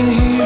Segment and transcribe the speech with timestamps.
[0.00, 0.39] can hear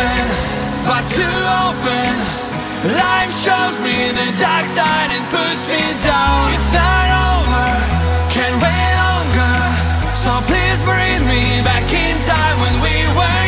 [0.00, 0.26] often,
[0.86, 2.12] but too often,
[2.96, 6.52] life shows me the dark side and puts me down.
[6.54, 7.68] It's not over,
[8.32, 9.56] can't wait longer,
[10.14, 13.39] so please bring me back in time when we were.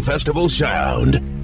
[0.00, 1.35] Festival sound.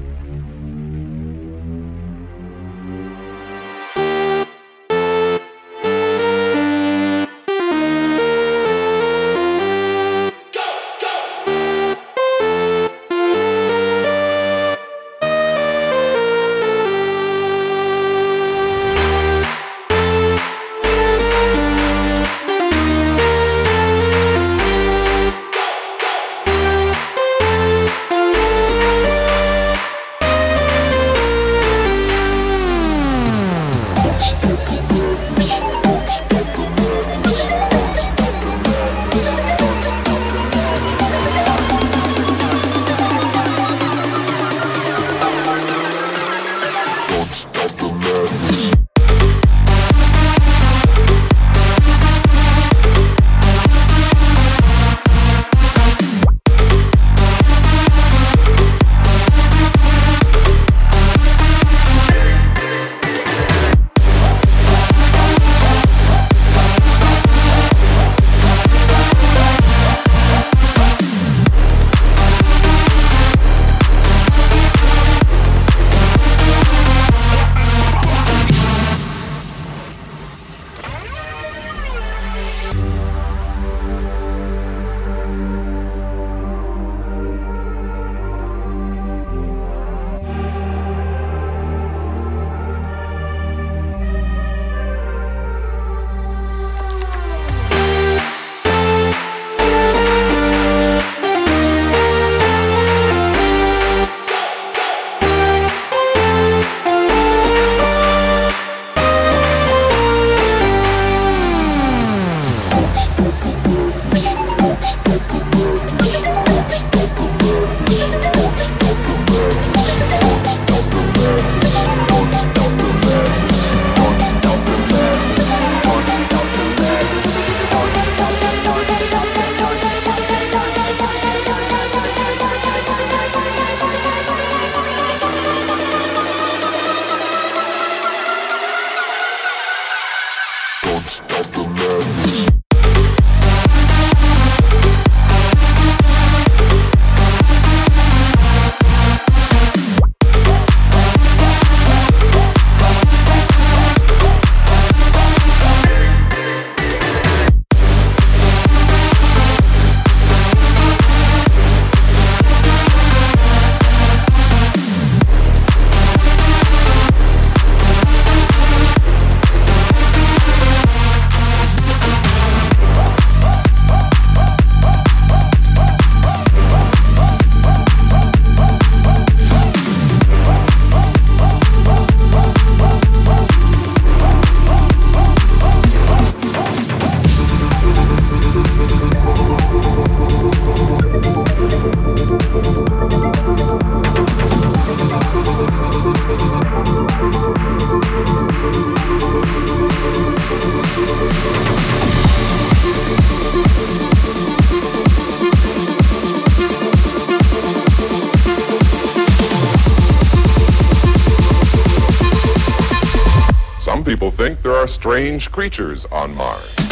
[214.87, 216.92] Strange creatures on Mars.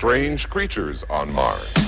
[0.00, 1.79] Strange creatures on Mars.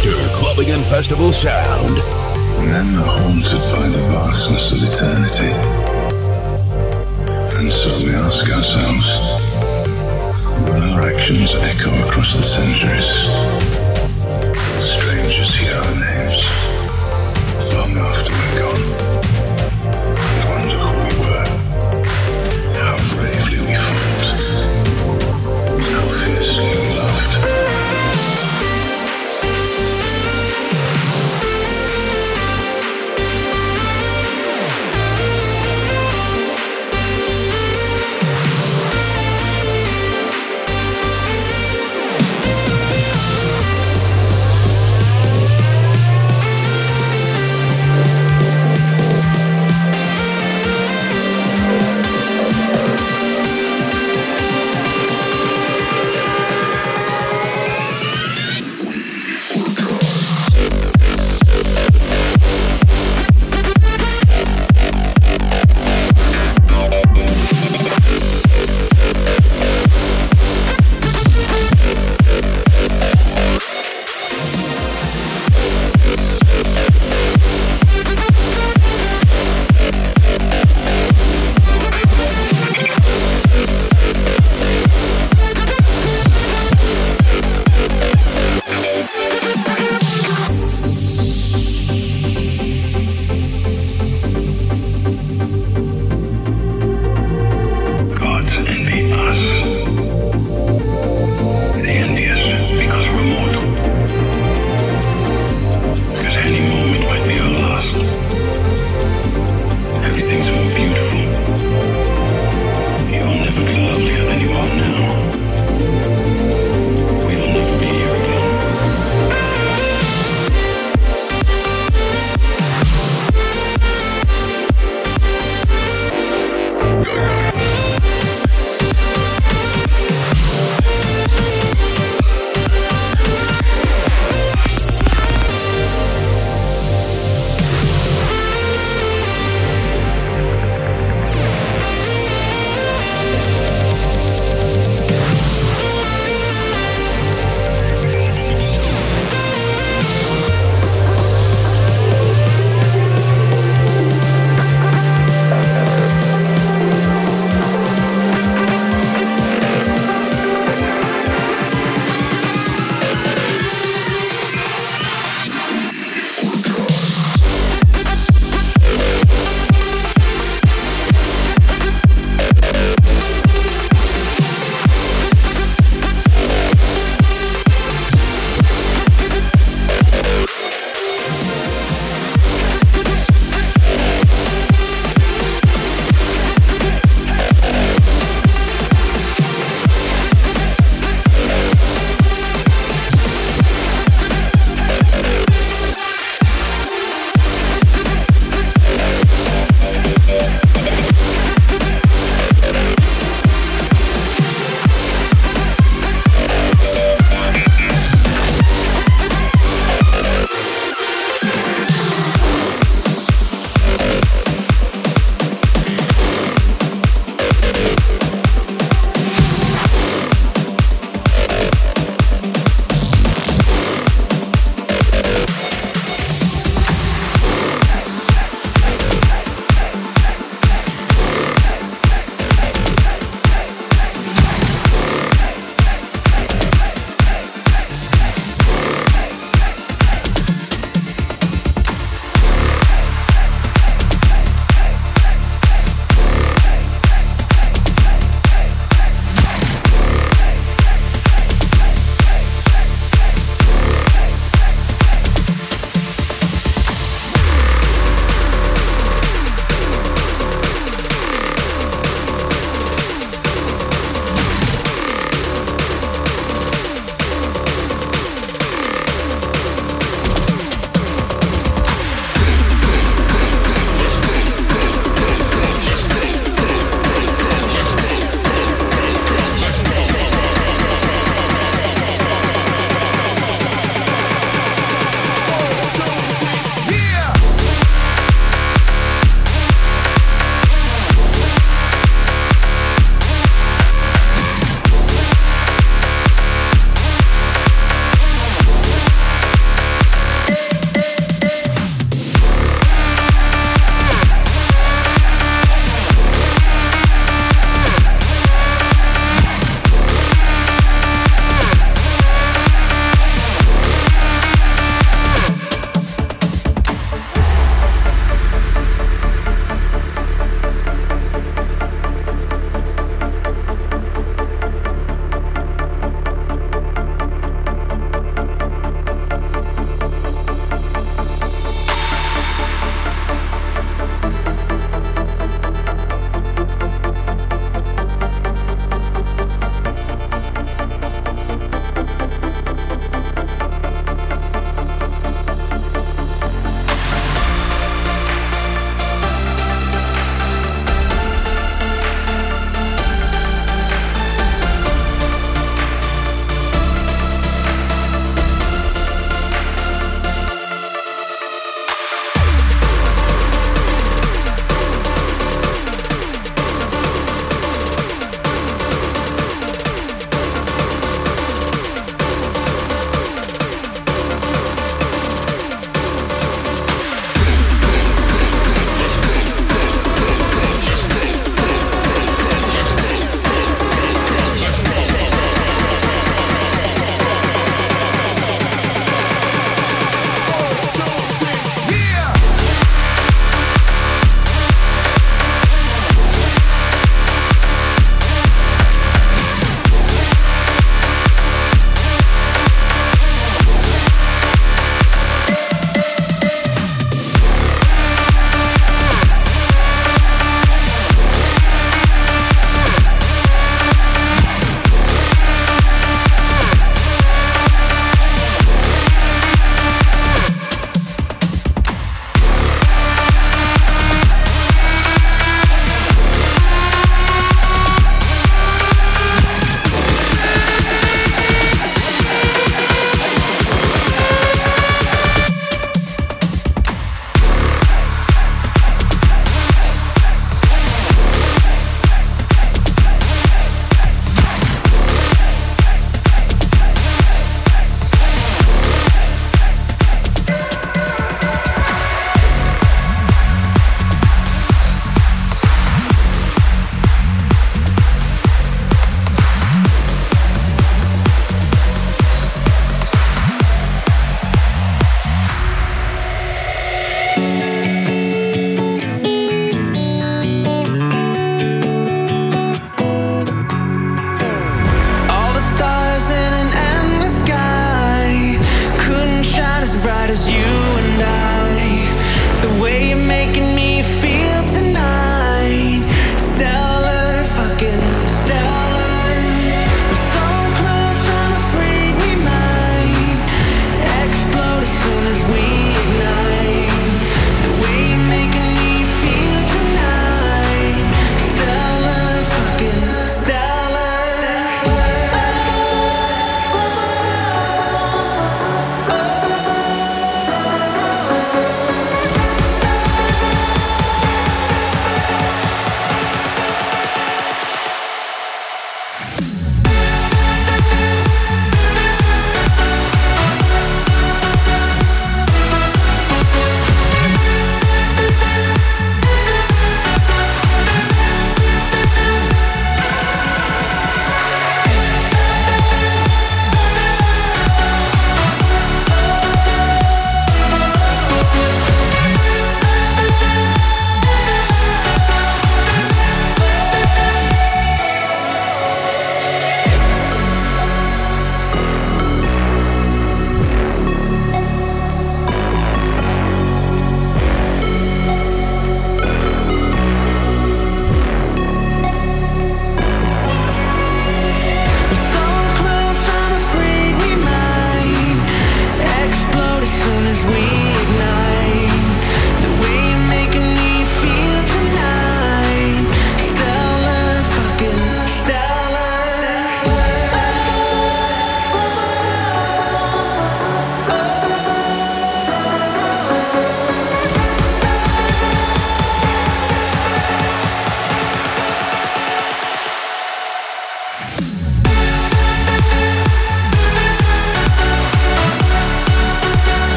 [0.00, 1.96] Clubbing and Festival Sound.
[2.64, 5.52] Men are haunted by the vastness of eternity.
[7.58, 9.06] And so we ask ourselves,
[10.64, 13.51] will our actions echo across the centuries?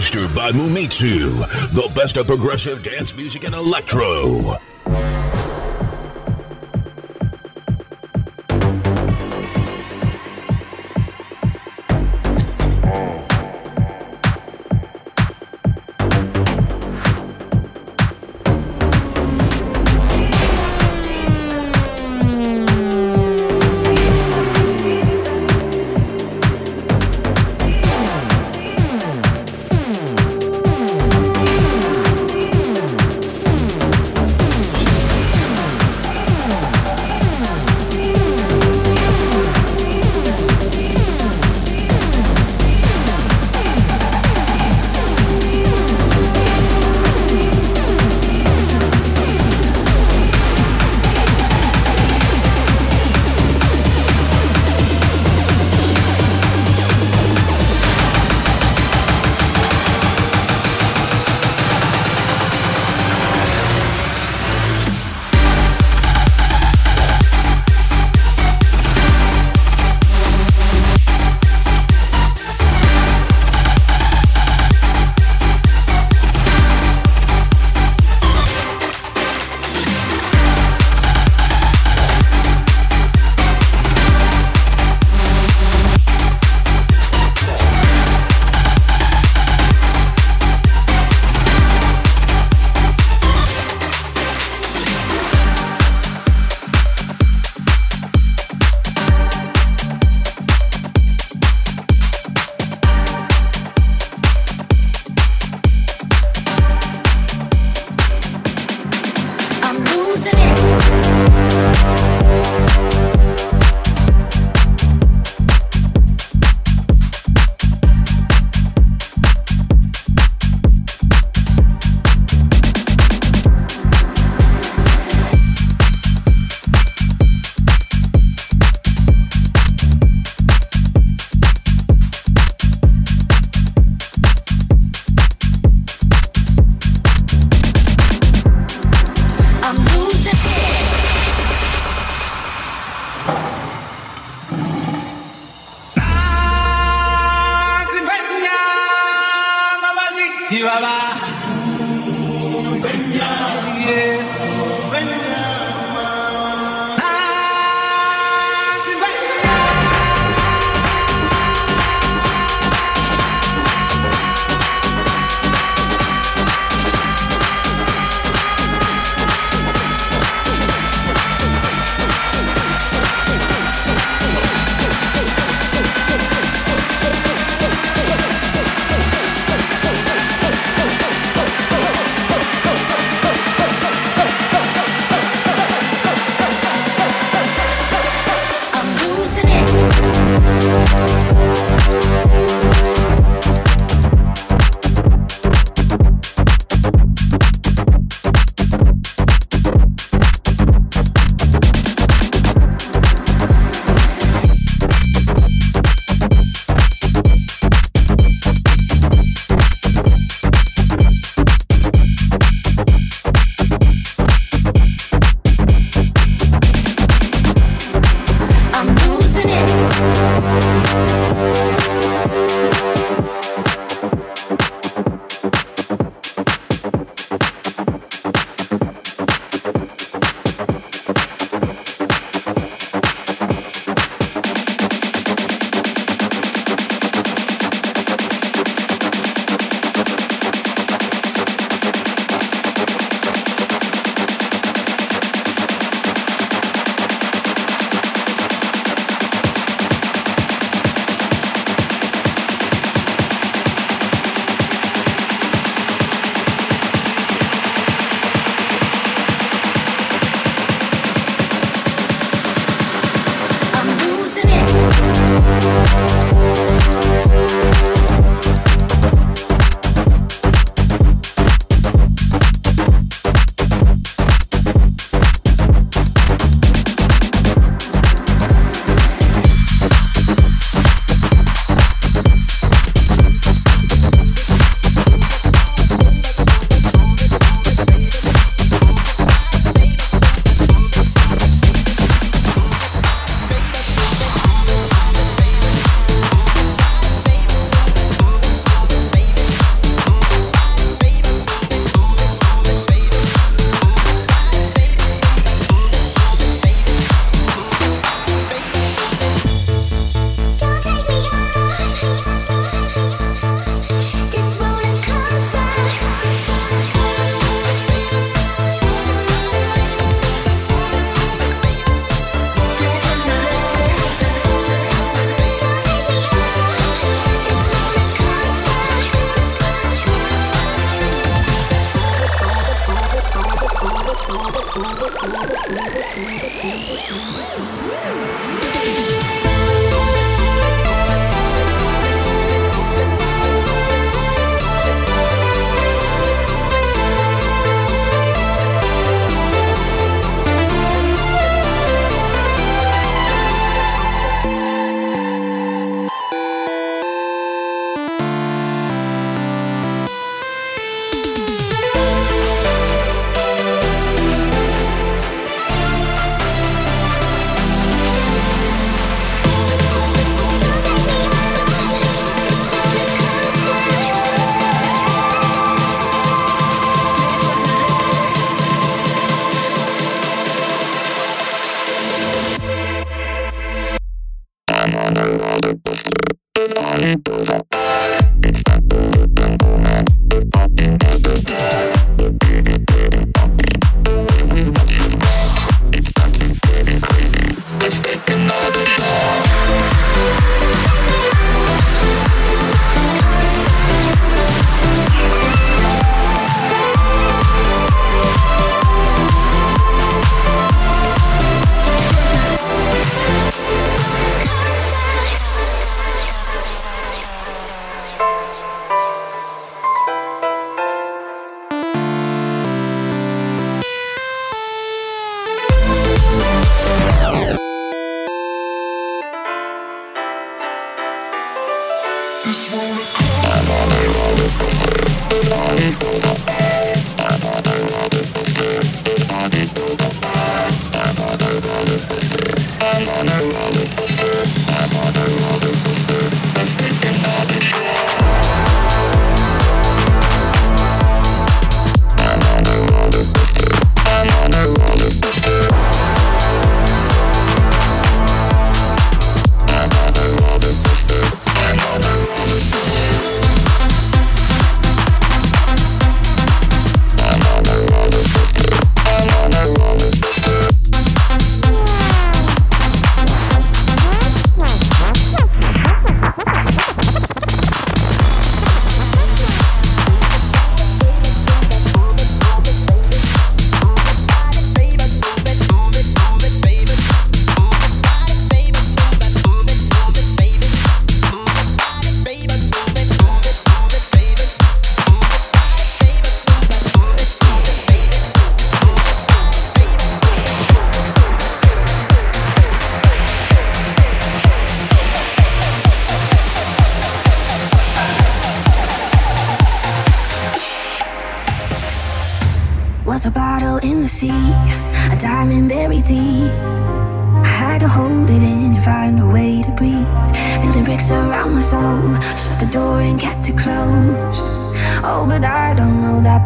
[0.00, 1.40] Booster by Mumitsu,
[1.74, 4.58] the best of progressive dance music and electro.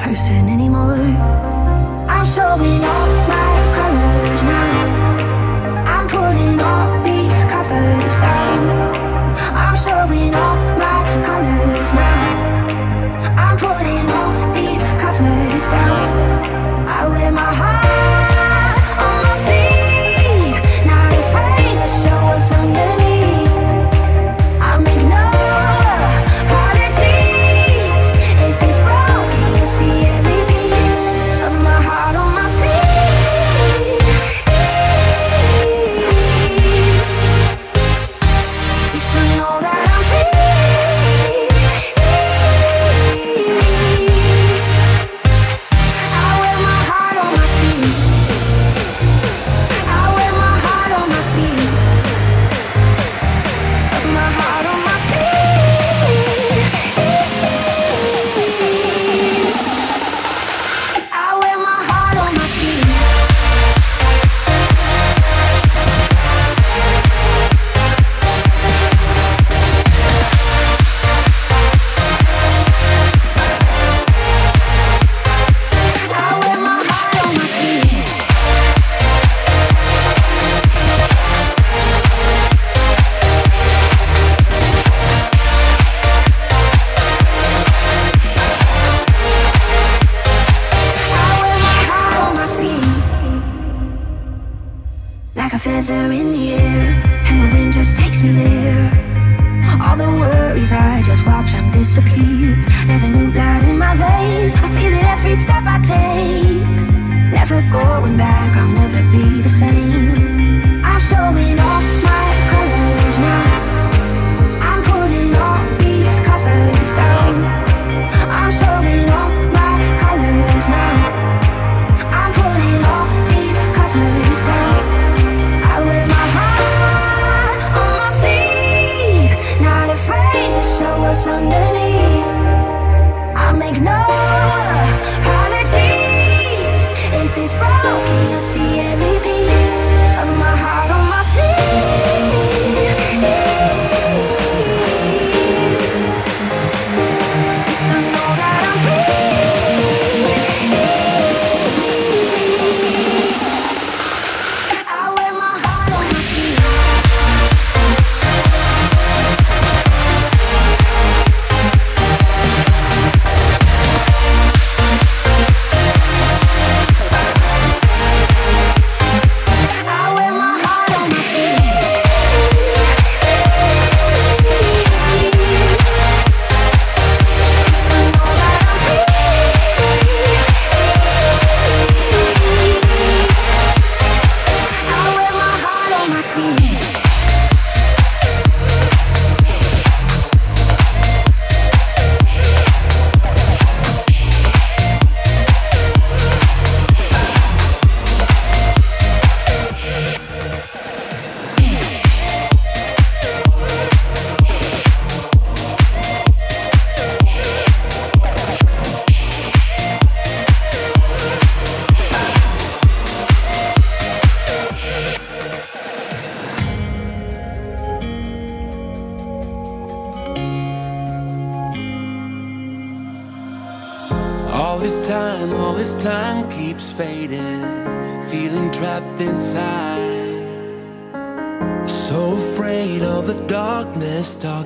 [0.05, 1.00] Person anymore.
[2.12, 2.93] I'm showing all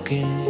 [0.09, 0.48] darkness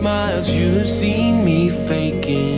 [0.00, 2.49] smiles you've seen me faking